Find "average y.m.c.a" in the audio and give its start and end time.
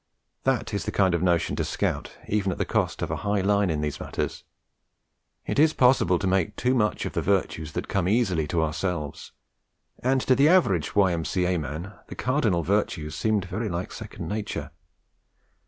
10.49-11.59